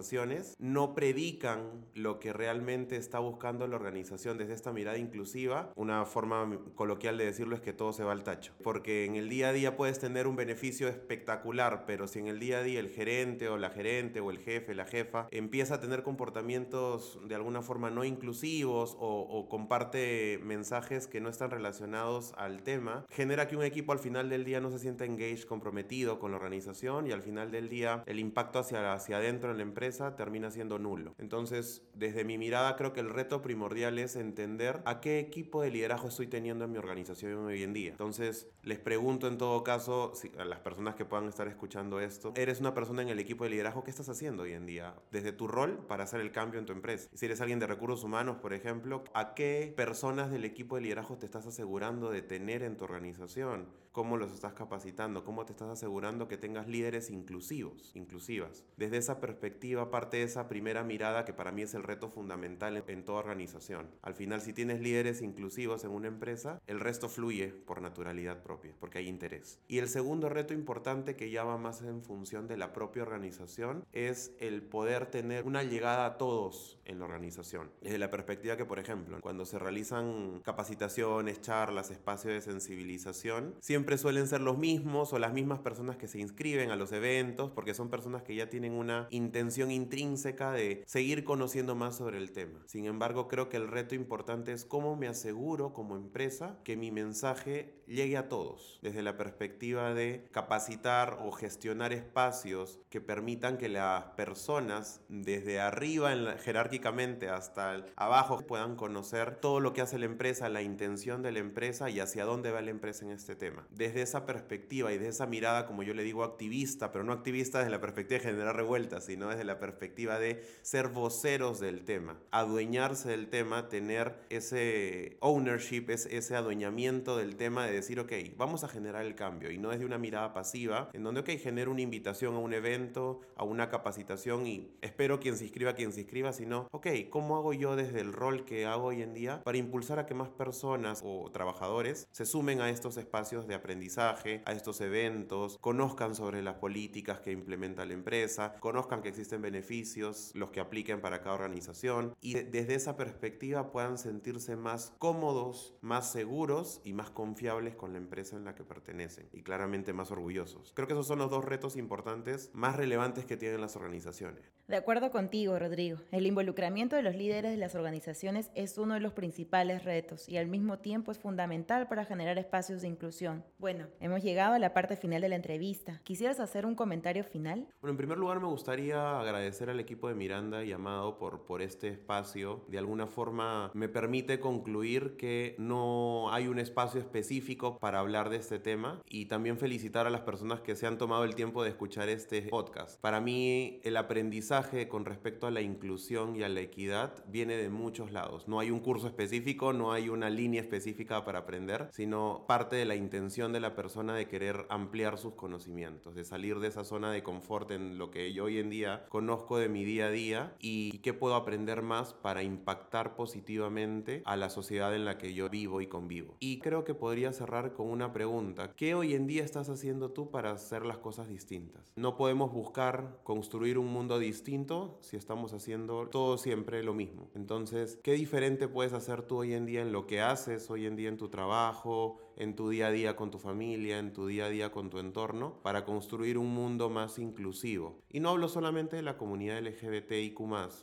no 0.59 0.93
predican 0.93 1.85
lo 1.93 2.19
que 2.19 2.33
realmente 2.33 2.97
está 2.97 3.19
buscando 3.19 3.67
la 3.67 3.75
organización 3.75 4.37
desde 4.37 4.53
esta 4.53 4.71
mirada 4.71 4.97
inclusiva. 4.97 5.71
Una 5.75 6.05
forma 6.05 6.59
coloquial 6.75 7.17
de 7.17 7.25
decirlo 7.25 7.55
es 7.55 7.61
que 7.61 7.73
todo 7.73 7.93
se 7.93 8.03
va 8.03 8.11
al 8.11 8.23
tacho. 8.23 8.53
Porque 8.63 9.05
en 9.05 9.15
el 9.15 9.29
día 9.29 9.49
a 9.49 9.53
día 9.53 9.77
puedes 9.77 9.99
tener 9.99 10.27
un 10.27 10.35
beneficio 10.35 10.87
espectacular, 10.87 11.85
pero 11.85 12.07
si 12.07 12.19
en 12.19 12.27
el 12.27 12.39
día 12.39 12.59
a 12.59 12.63
día 12.63 12.79
el 12.79 12.89
gerente 12.89 13.49
o 13.49 13.57
la 13.57 13.69
gerente 13.69 14.19
o 14.19 14.31
el 14.31 14.39
jefe, 14.39 14.75
la 14.75 14.85
jefa, 14.85 15.27
empieza 15.31 15.75
a 15.75 15.79
tener 15.79 16.03
comportamientos 16.03 17.19
de 17.27 17.35
alguna 17.35 17.61
forma 17.61 17.89
no 17.89 18.03
inclusivos 18.03 18.95
o, 18.99 19.21
o 19.21 19.49
comparte 19.49 20.39
mensajes 20.43 21.07
que 21.07 21.21
no 21.21 21.29
están 21.29 21.51
relacionados 21.51 22.33
al 22.37 22.63
tema, 22.63 23.05
genera 23.09 23.47
que 23.47 23.55
un 23.55 23.63
equipo 23.63 23.91
al 23.91 23.99
final 23.99 24.29
del 24.29 24.45
día 24.45 24.59
no 24.59 24.71
se 24.71 24.79
sienta 24.79 25.05
engaged, 25.05 25.45
comprometido 25.45 26.19
con 26.19 26.31
la 26.31 26.37
organización 26.37 27.07
y 27.07 27.11
al 27.11 27.21
final 27.21 27.51
del 27.51 27.69
día 27.69 28.03
el 28.05 28.19
impacto 28.19 28.59
hacia, 28.59 28.93
hacia 28.93 29.17
adentro 29.17 29.51
en 29.51 29.57
la 29.57 29.63
empresa 29.63 29.84
termina 30.15 30.51
siendo 30.51 30.79
nulo. 30.79 31.13
Entonces, 31.17 31.87
desde 31.93 32.23
mi 32.23 32.37
mirada, 32.37 32.75
creo 32.75 32.93
que 32.93 32.99
el 32.99 33.09
reto 33.09 33.41
primordial 33.41 33.99
es 33.99 34.15
entender 34.15 34.81
a 34.85 34.99
qué 34.99 35.19
equipo 35.19 35.61
de 35.61 35.71
liderazgo 35.71 36.07
estoy 36.07 36.27
teniendo 36.27 36.65
en 36.65 36.71
mi 36.71 36.77
organización 36.77 37.45
hoy 37.45 37.63
en 37.63 37.73
día. 37.73 37.91
Entonces, 37.91 38.47
les 38.63 38.79
pregunto 38.79 39.27
en 39.27 39.37
todo 39.37 39.63
caso, 39.63 40.13
a 40.37 40.45
las 40.45 40.59
personas 40.59 40.95
que 40.95 41.05
puedan 41.05 41.27
estar 41.27 41.47
escuchando 41.47 41.99
esto, 41.99 42.33
eres 42.35 42.59
una 42.59 42.73
persona 42.73 43.01
en 43.01 43.09
el 43.09 43.19
equipo 43.19 43.43
de 43.43 43.51
liderazgo, 43.51 43.83
¿qué 43.83 43.91
estás 43.91 44.09
haciendo 44.09 44.43
hoy 44.43 44.53
en 44.53 44.65
día? 44.65 44.95
Desde 45.11 45.31
tu 45.31 45.47
rol 45.47 45.85
para 45.87 46.03
hacer 46.03 46.21
el 46.21 46.31
cambio 46.31 46.59
en 46.59 46.65
tu 46.65 46.73
empresa. 46.73 47.09
Si 47.13 47.25
eres 47.25 47.41
alguien 47.41 47.59
de 47.59 47.67
recursos 47.67 48.03
humanos, 48.03 48.37
por 48.37 48.53
ejemplo, 48.53 49.03
¿a 49.13 49.33
qué 49.33 49.73
personas 49.75 50.31
del 50.31 50.45
equipo 50.45 50.75
de 50.75 50.81
liderazgo 50.81 51.17
te 51.17 51.25
estás 51.25 51.45
asegurando 51.45 52.09
de 52.09 52.21
tener 52.21 52.63
en 52.63 52.77
tu 52.77 52.85
organización? 52.85 53.67
¿Cómo 53.91 54.17
los 54.17 54.33
estás 54.33 54.51
capacitando? 54.51 55.23
¿Cómo 55.23 55.45
te 55.45 55.53
estás 55.53 55.69
asegurando 55.69 56.27
que 56.27 56.35
tengas 56.35 56.67
líderes 56.67 57.09
inclusivos, 57.09 57.95
inclusivas? 57.95 58.65
Desde 58.75 58.97
esa 58.97 59.21
perspectiva, 59.21 59.74
parte 59.91 60.17
de 60.17 60.23
esa 60.23 60.47
primera 60.47 60.83
mirada 60.83 61.25
que 61.25 61.33
para 61.33 61.51
mí 61.51 61.61
es 61.61 61.73
el 61.73 61.83
reto 61.83 62.09
fundamental 62.09 62.83
en 62.87 63.05
toda 63.05 63.19
organización. 63.19 63.89
Al 64.01 64.15
final, 64.15 64.41
si 64.41 64.53
tienes 64.53 64.81
líderes 64.81 65.21
inclusivos 65.21 65.83
en 65.83 65.91
una 65.91 66.07
empresa, 66.07 66.61
el 66.67 66.79
resto 66.79 67.09
fluye 67.09 67.47
por 67.47 67.81
naturalidad 67.81 68.41
propia, 68.43 68.73
porque 68.79 68.99
hay 68.99 69.07
interés. 69.07 69.59
Y 69.67 69.79
el 69.79 69.87
segundo 69.87 70.29
reto 70.29 70.53
importante 70.53 71.15
que 71.15 71.29
ya 71.29 71.43
va 71.43 71.57
más 71.57 71.81
en 71.81 72.01
función 72.01 72.47
de 72.47 72.57
la 72.57 72.73
propia 72.73 73.03
organización 73.03 73.85
es 73.93 74.33
el 74.39 74.61
poder 74.61 75.07
tener 75.07 75.45
una 75.45 75.63
llegada 75.63 76.05
a 76.05 76.17
todos 76.17 76.79
en 76.85 76.99
la 76.99 77.05
organización. 77.05 77.71
Desde 77.81 77.97
la 77.97 78.09
perspectiva 78.09 78.57
que, 78.57 78.65
por 78.65 78.79
ejemplo, 78.79 79.19
cuando 79.21 79.45
se 79.45 79.59
realizan 79.59 80.41
capacitaciones, 80.43 81.41
charlas, 81.41 81.91
espacios 81.91 82.33
de 82.33 82.41
sensibilización, 82.41 83.55
siempre 83.59 83.97
suelen 83.97 84.27
ser 84.27 84.41
los 84.41 84.57
mismos 84.57 85.13
o 85.13 85.19
las 85.19 85.33
mismas 85.33 85.59
personas 85.59 85.97
que 85.97 86.07
se 86.07 86.19
inscriben 86.19 86.71
a 86.71 86.75
los 86.75 86.91
eventos, 86.91 87.51
porque 87.51 87.73
son 87.73 87.89
personas 87.89 88.23
que 88.23 88.35
ya 88.35 88.49
tienen 88.49 88.73
una 88.73 89.07
intención 89.09 89.64
intrínseca 89.71 90.51
de 90.51 90.83
seguir 90.85 91.23
conociendo 91.23 91.75
más 91.75 91.95
sobre 91.97 92.17
el 92.17 92.31
tema. 92.31 92.63
Sin 92.67 92.85
embargo, 92.85 93.27
creo 93.27 93.49
que 93.49 93.57
el 93.57 93.67
reto 93.67 93.95
importante 93.95 94.51
es 94.51 94.65
cómo 94.65 94.95
me 94.95 95.07
aseguro 95.07 95.73
como 95.73 95.95
empresa 95.95 96.59
que 96.63 96.77
mi 96.77 96.91
mensaje 96.91 97.75
llegue 97.87 98.17
a 98.17 98.29
todos, 98.29 98.79
desde 98.81 99.03
la 99.03 99.17
perspectiva 99.17 99.93
de 99.93 100.27
capacitar 100.31 101.19
o 101.23 101.31
gestionar 101.31 101.93
espacios 101.93 102.79
que 102.89 103.01
permitan 103.01 103.57
que 103.57 103.69
las 103.69 104.05
personas 104.15 105.01
desde 105.09 105.59
arriba 105.59 106.13
en 106.13 106.25
la, 106.25 106.37
jerárquicamente 106.37 107.29
hasta 107.29 107.85
abajo 107.95 108.39
puedan 108.47 108.75
conocer 108.75 109.35
todo 109.35 109.59
lo 109.59 109.73
que 109.73 109.81
hace 109.81 109.99
la 109.99 110.05
empresa, 110.05 110.49
la 110.49 110.61
intención 110.61 111.21
de 111.21 111.31
la 111.31 111.39
empresa 111.39 111.89
y 111.89 111.99
hacia 111.99 112.25
dónde 112.25 112.51
va 112.51 112.61
la 112.61 112.71
empresa 112.71 113.05
en 113.05 113.11
este 113.11 113.35
tema. 113.35 113.67
Desde 113.69 114.01
esa 114.01 114.25
perspectiva 114.25 114.91
y 114.93 114.97
de 114.97 115.07
esa 115.07 115.25
mirada, 115.25 115.65
como 115.65 115.83
yo 115.83 115.93
le 115.93 116.03
digo, 116.03 116.23
activista, 116.23 116.91
pero 116.91 117.03
no 117.03 117.13
activista 117.13 117.59
desde 117.59 117.71
la 117.71 117.81
perspectiva 117.81 118.19
de 118.19 118.25
generar 118.25 118.55
revueltas, 118.55 119.05
sino 119.05 119.29
desde 119.29 119.43
la 119.43 119.54
perspectiva 119.59 120.19
de 120.19 120.43
ser 120.61 120.89
voceros 120.89 121.59
del 121.59 121.85
tema, 121.85 122.19
adueñarse 122.31 123.09
del 123.09 123.29
tema, 123.29 123.69
tener 123.69 124.15
ese 124.29 125.17
ownership, 125.19 125.85
ese 125.89 126.35
adueñamiento 126.35 127.17
del 127.17 127.35
tema 127.35 127.65
de 127.65 127.73
decir, 127.73 127.99
ok, 127.99 128.11
vamos 128.37 128.63
a 128.63 128.67
generar 128.67 129.05
el 129.05 129.15
cambio. 129.15 129.51
Y 129.51 129.57
no 129.57 129.69
desde 129.69 129.85
una 129.85 129.97
mirada 129.97 130.33
pasiva, 130.33 130.89
en 130.93 131.03
donde, 131.03 131.21
ok, 131.21 131.29
genero 131.41 131.71
una 131.71 131.81
invitación 131.81 132.35
a 132.35 132.39
un 132.39 132.53
evento, 132.53 133.21
a 133.35 133.43
una 133.43 133.69
capacitación 133.69 134.47
y 134.47 134.71
espero 134.81 135.19
quien 135.19 135.37
se 135.37 135.45
inscriba, 135.45 135.73
quien 135.73 135.91
se 135.91 136.01
inscriba, 136.01 136.33
sino, 136.33 136.67
ok, 136.71 136.87
¿cómo 137.09 137.37
hago 137.37 137.53
yo 137.53 137.75
desde 137.75 138.01
el 138.01 138.13
rol 138.13 138.45
que 138.45 138.65
hago 138.65 138.85
hoy 138.85 139.01
en 139.01 139.13
día 139.13 139.43
para 139.43 139.57
impulsar 139.57 139.99
a 139.99 140.05
que 140.05 140.13
más 140.13 140.29
personas 140.29 141.01
o 141.03 141.29
trabajadores 141.31 142.07
se 142.11 142.25
sumen 142.25 142.61
a 142.61 142.69
estos 142.69 142.97
espacios 142.97 143.47
de 143.47 143.55
aprendizaje, 143.55 144.41
a 144.45 144.51
estos 144.51 144.81
eventos, 144.81 145.57
conozcan 145.59 146.15
sobre 146.15 146.41
las 146.41 146.55
políticas 146.55 147.19
que 147.19 147.31
implementa 147.31 147.85
la 147.85 147.93
empresa, 147.93 148.55
conozcan 148.59 149.01
que 149.01 149.09
existen 149.09 149.41
beneficios, 149.45 150.31
los 150.33 150.49
que 150.49 150.59
apliquen 150.59 151.01
para 151.01 151.21
cada 151.21 151.35
organización 151.35 152.15
y 152.19 152.33
desde 152.33 152.73
esa 152.73 152.97
perspectiva 152.97 153.71
puedan 153.71 153.99
sentirse 153.99 154.55
más 154.55 154.93
cómodos, 154.97 155.75
más 155.81 156.11
seguros 156.11 156.81
y 156.83 156.93
más 156.93 157.11
confiables 157.11 157.75
con 157.75 157.93
la 157.93 157.99
empresa 157.99 158.35
en 158.35 158.45
la 158.45 158.55
que 158.55 158.63
pertenecen 158.63 159.29
y 159.31 159.43
claramente 159.43 159.93
más 159.93 160.09
orgullosos. 160.09 160.73
Creo 160.73 160.87
que 160.87 160.93
esos 160.93 161.07
son 161.07 161.19
los 161.19 161.29
dos 161.29 161.45
retos 161.45 161.75
importantes 161.77 162.49
más 162.53 162.75
relevantes 162.75 163.25
que 163.25 163.37
tienen 163.37 163.61
las 163.61 163.75
organizaciones. 163.75 164.55
De 164.67 164.77
acuerdo 164.77 165.11
contigo, 165.11 165.59
Rodrigo, 165.59 165.99
el 166.11 166.25
involucramiento 166.25 166.95
de 166.95 167.03
los 167.03 167.15
líderes 167.15 167.51
de 167.51 167.57
las 167.57 167.75
organizaciones 167.75 168.49
es 168.55 168.79
uno 168.79 168.95
de 168.95 168.99
los 168.99 169.13
principales 169.13 169.83
retos 169.83 170.27
y 170.27 170.37
al 170.37 170.47
mismo 170.47 170.79
tiempo 170.79 171.11
es 171.11 171.19
fundamental 171.19 171.87
para 171.87 172.03
generar 172.03 172.39
espacios 172.39 172.81
de 172.81 172.87
inclusión. 172.87 173.43
Bueno, 173.59 173.85
hemos 173.99 174.23
llegado 174.23 174.55
a 174.55 174.59
la 174.59 174.73
parte 174.73 174.95
final 174.95 175.21
de 175.21 175.29
la 175.29 175.35
entrevista. 175.35 176.01
¿Quisieras 176.03 176.39
hacer 176.39 176.65
un 176.65 176.73
comentario 176.73 177.23
final? 177.23 177.67
Bueno, 177.79 177.91
en 177.91 177.97
primer 177.97 178.17
lugar 178.17 178.39
me 178.39 178.47
gustaría 178.47 179.19
agradecer 179.19 179.34
al 179.35 179.79
equipo 179.79 180.07
de 180.07 180.15
Miranda 180.15 180.63
y 180.63 180.71
Amado 180.71 181.17
por, 181.17 181.41
por 181.41 181.61
este 181.61 181.89
espacio. 181.89 182.63
De 182.69 182.77
alguna 182.77 183.05
forma 183.05 183.69
me 183.73 183.89
permite 183.89 184.39
concluir 184.39 185.17
que 185.17 185.55
no 185.57 186.31
hay 186.31 186.47
un 186.47 186.57
espacio 186.57 187.01
específico 187.01 187.77
para 187.79 187.99
hablar 187.99 188.29
de 188.29 188.37
este 188.37 188.59
tema 188.59 189.01
y 189.09 189.25
también 189.25 189.57
felicitar 189.57 190.07
a 190.07 190.09
las 190.09 190.21
personas 190.21 190.61
que 190.61 190.75
se 190.75 190.87
han 190.87 190.97
tomado 190.97 191.25
el 191.25 191.35
tiempo 191.35 191.63
de 191.63 191.69
escuchar 191.69 192.07
este 192.07 192.43
podcast. 192.43 192.99
Para 193.01 193.19
mí 193.19 193.81
el 193.83 193.97
aprendizaje 193.97 194.87
con 194.87 195.03
respecto 195.03 195.47
a 195.47 195.51
la 195.51 195.61
inclusión 195.61 196.35
y 196.35 196.43
a 196.43 196.49
la 196.49 196.61
equidad 196.61 197.13
viene 197.27 197.57
de 197.57 197.69
muchos 197.69 198.13
lados. 198.13 198.47
No 198.47 198.59
hay 198.59 198.71
un 198.71 198.79
curso 198.79 199.07
específico, 199.07 199.73
no 199.73 199.91
hay 199.91 200.07
una 200.07 200.29
línea 200.29 200.61
específica 200.61 201.25
para 201.25 201.39
aprender, 201.39 201.89
sino 201.91 202.45
parte 202.47 202.77
de 202.77 202.85
la 202.85 202.95
intención 202.95 203.51
de 203.51 203.59
la 203.59 203.75
persona 203.75 204.15
de 204.15 204.27
querer 204.27 204.65
ampliar 204.69 205.17
sus 205.17 205.33
conocimientos, 205.33 206.15
de 206.15 206.23
salir 206.23 206.59
de 206.59 206.69
esa 206.69 206.85
zona 206.85 207.11
de 207.11 207.21
confort 207.21 207.71
en 207.71 207.97
lo 207.97 208.11
que 208.11 208.31
yo 208.31 208.45
hoy 208.45 208.59
en 208.59 208.69
día 208.69 209.05
conozco 209.09 209.24
de 209.25 209.69
mi 209.69 209.83
día 209.83 210.07
a 210.07 210.11
día 210.11 210.55
y 210.59 210.99
qué 210.99 211.13
puedo 211.13 211.35
aprender 211.35 211.81
más 211.81 212.13
para 212.13 212.43
impactar 212.43 213.15
positivamente 213.15 214.21
a 214.25 214.35
la 214.35 214.49
sociedad 214.49 214.95
en 214.95 215.03
la 215.03 215.17
que 215.17 215.33
yo 215.33 215.49
vivo 215.49 215.81
y 215.81 215.87
convivo. 215.87 216.35
Y 216.39 216.59
creo 216.59 216.83
que 216.83 216.93
podría 216.93 217.33
cerrar 217.33 217.73
con 217.73 217.87
una 217.87 218.13
pregunta. 218.13 218.75
¿Qué 218.75 218.93
hoy 218.93 219.15
en 219.15 219.25
día 219.25 219.43
estás 219.43 219.69
haciendo 219.69 220.11
tú 220.11 220.29
para 220.29 220.51
hacer 220.51 220.85
las 220.85 220.99
cosas 220.99 221.27
distintas? 221.27 221.91
No 221.95 222.17
podemos 222.17 222.51
buscar 222.51 223.19
construir 223.23 223.77
un 223.77 223.87
mundo 223.87 224.19
distinto 224.19 224.99
si 225.01 225.17
estamos 225.17 225.53
haciendo 225.53 226.07
todo 226.07 226.37
siempre 226.37 226.83
lo 226.83 226.93
mismo. 226.93 227.29
Entonces, 227.33 227.99
¿qué 228.03 228.13
diferente 228.13 228.67
puedes 228.67 228.93
hacer 228.93 229.23
tú 229.23 229.37
hoy 229.37 229.53
en 229.53 229.65
día 229.65 229.81
en 229.81 229.91
lo 229.91 230.05
que 230.05 230.21
haces 230.21 230.69
hoy 230.69 230.85
en 230.85 230.95
día 230.95 231.09
en 231.09 231.17
tu 231.17 231.29
trabajo, 231.29 232.19
en 232.37 232.55
tu 232.55 232.69
día 232.69 232.87
a 232.87 232.91
día 232.91 233.15
con 233.15 233.31
tu 233.31 233.39
familia, 233.39 233.99
en 233.99 234.13
tu 234.13 234.27
día 234.27 234.45
a 234.45 234.49
día 234.49 234.71
con 234.71 234.89
tu 234.89 234.99
entorno, 234.99 235.59
para 235.63 235.85
construir 235.85 236.37
un 236.37 236.53
mundo 236.53 236.89
más 236.89 237.19
inclusivo. 237.19 237.99
Y 238.09 238.19
no 238.19 238.29
hablo 238.29 238.47
solamente 238.47 238.95
de 238.95 239.01
la 239.01 239.17
comunidad 239.17 239.61
LGBTIQ, 239.61 240.39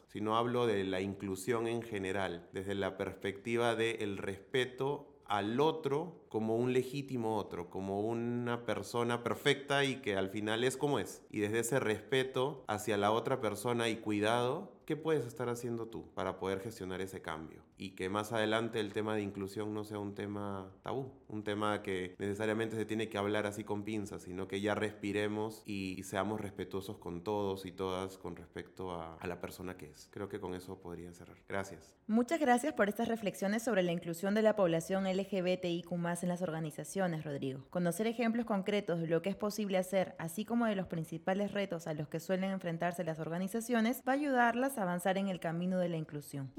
sino 0.09 0.37
hablo 0.37 0.67
de 0.67 0.85
la 0.85 1.01
inclusión 1.01 1.67
en 1.67 1.83
general, 1.83 2.49
desde 2.53 2.75
la 2.75 2.97
perspectiva 2.97 3.75
del 3.75 4.19
respeto 4.19 5.09
al 5.27 5.61
otro 5.61 6.22
como 6.33 6.57
un 6.57 6.73
legítimo 6.73 7.37
otro, 7.37 7.69
como 7.69 8.01
una 8.01 8.65
persona 8.65 9.23
perfecta 9.23 9.85
y 9.85 9.97
que 9.97 10.17
al 10.17 10.31
final 10.31 10.65
es 10.65 10.79
como 10.79 10.99
es. 10.99 11.21
Y 11.31 11.41
desde 11.41 11.59
ese 11.59 11.79
respeto 11.79 12.65
hacia 12.69 12.97
la 12.97 13.11
otra 13.11 13.43
persona 13.43 13.91
y 13.91 13.97
cuidado, 13.97 14.73
¿qué 14.87 14.97
puedes 14.97 15.27
estar 15.27 15.51
haciendo 15.51 15.89
tú 15.89 16.11
para 16.15 16.39
poder 16.39 16.61
gestionar 16.61 17.03
ese 17.03 17.21
cambio? 17.21 17.63
Y 17.77 17.91
que 17.91 18.09
más 18.09 18.33
adelante 18.33 18.81
el 18.81 18.95
tema 18.95 19.15
de 19.15 19.21
inclusión 19.21 19.75
no 19.75 19.85
sea 19.85 19.99
un 19.99 20.15
tema 20.15 20.73
tabú, 20.83 21.13
un 21.29 21.45
tema 21.45 21.83
que 21.83 22.15
necesariamente 22.19 22.77
se 22.77 22.87
tiene 22.87 23.11
que 23.11 23.19
hablar 23.19 23.47
así 23.47 23.63
con 23.63 23.83
pinzas, 23.83 24.23
sino 24.23 24.49
que 24.49 24.63
ya 24.63 24.75
respiremos 24.75 25.63
y 25.67 26.03
seamos 26.05 26.41
respetuosos 26.41 26.97
con 26.97 27.23
todos 27.23 27.67
y 27.67 27.73
todas 27.73 28.17
con 28.17 28.37
respecto 28.37 28.93
a, 28.93 29.17
a 29.17 29.27
la 29.27 29.39
persona 29.39 29.77
que 29.77 29.91
es. 29.91 30.09
Creo 30.11 30.31
que 30.31 30.41
con 30.41 30.55
eso 30.55 30.81
podría 30.81 31.13
cerrar. 31.13 31.37
Gracias. 31.47 31.95
Muchas 32.07 32.41
gracias 32.41 32.73
por 32.73 32.89
estas 32.89 33.09
reflexiones 33.09 33.63
sobre 33.63 33.83
la 33.83 33.93
inclusión 33.93 34.35
de 34.35 34.43
la 34.43 34.57
población 34.57 35.05
LGBTIQ 35.05 35.93
en 36.23 36.29
las 36.29 36.43
organizaciones, 36.43 37.25
Rodrigo. 37.25 37.65
Conocer 37.71 38.07
ejemplos 38.07 38.47
concretos 38.47 39.01
de 39.01 39.07
lo 39.07 39.23
que 39.23 39.31
es 39.31 39.37
posible 39.37 39.79
hacer, 39.79 40.15
así 40.19 40.45
como 40.45 40.67
de 40.67 40.77
los 40.77 40.87
principales 40.87 41.53
retos 41.53 41.87
a 41.87 41.95
los 41.95 42.09
que 42.09 42.21
suelen 42.21 42.51
enfrentarse 42.51 43.05
las 43.05 43.19
organizaciones, 43.19 44.03
va 44.07 44.13
a 44.13 44.17
ayudarlas 44.17 44.79
a 44.79 44.83
avanzar 44.83 45.19
en 45.19 45.29
el 45.29 45.41
camino 45.41 45.79
de 45.79 45.89
la 45.89 45.97
inclusión. 45.97 46.53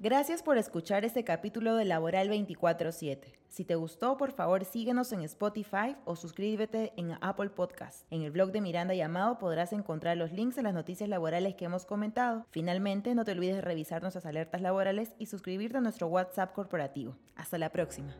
Gracias 0.00 0.44
por 0.44 0.58
escuchar 0.58 1.04
este 1.04 1.24
capítulo 1.24 1.74
de 1.74 1.84
Laboral 1.84 2.28
24/7. 2.28 3.32
Si 3.48 3.64
te 3.64 3.74
gustó, 3.74 4.16
por 4.16 4.30
favor 4.30 4.64
síguenos 4.64 5.10
en 5.10 5.22
Spotify 5.22 5.96
o 6.04 6.14
suscríbete 6.14 6.92
en 6.96 7.18
Apple 7.20 7.50
Podcast. 7.50 8.06
En 8.12 8.22
el 8.22 8.30
blog 8.30 8.52
de 8.52 8.60
Miranda 8.60 8.94
Llamado 8.94 9.38
podrás 9.40 9.72
encontrar 9.72 10.16
los 10.16 10.30
links 10.30 10.56
a 10.56 10.62
las 10.62 10.72
noticias 10.72 11.08
laborales 11.08 11.56
que 11.56 11.64
hemos 11.64 11.84
comentado. 11.84 12.46
Finalmente, 12.50 13.16
no 13.16 13.24
te 13.24 13.32
olvides 13.32 13.56
de 13.56 13.62
revisar 13.62 14.00
nuestras 14.00 14.24
alertas 14.24 14.60
laborales 14.60 15.16
y 15.18 15.26
suscribirte 15.26 15.78
a 15.78 15.80
nuestro 15.80 16.06
WhatsApp 16.06 16.52
corporativo. 16.52 17.16
Hasta 17.34 17.58
la 17.58 17.70
próxima. 17.70 18.14